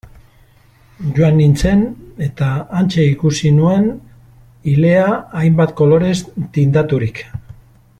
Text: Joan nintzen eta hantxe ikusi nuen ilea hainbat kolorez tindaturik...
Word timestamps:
Joan 1.17 1.35
nintzen 1.39 1.83
eta 2.29 2.47
hantxe 2.79 3.05
ikusi 3.11 3.53
nuen 3.59 3.87
ilea 4.75 5.07
hainbat 5.43 5.77
kolorez 5.83 6.19
tindaturik... 6.59 7.27